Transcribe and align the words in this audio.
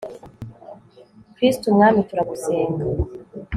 kristu 1.35 1.67
mwami 1.75 1.99
turagusenga 2.07 2.85